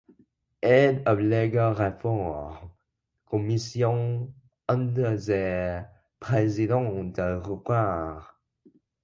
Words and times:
Head 0.63 1.03
of 1.05 1.19
Legal 1.19 1.75
Reform 1.75 2.71
Commission 3.29 4.33
under 4.67 5.15
the 5.15 5.87
President 6.19 7.19
of 7.19 7.45
Ukraine. 7.45 8.21